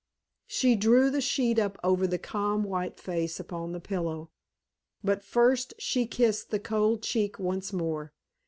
[0.47, 4.31] She drew the sheet up over the calm, white face upon the pillow;
[5.03, 8.11] but first she kissed the cold cheek once more.